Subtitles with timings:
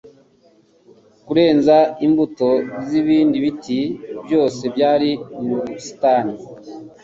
[1.25, 2.49] kurenza imbuto
[2.87, 3.79] z’ibindi biti
[4.25, 5.09] byose byari
[5.45, 6.35] mu busitani